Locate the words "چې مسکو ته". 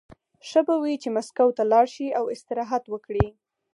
1.01-1.63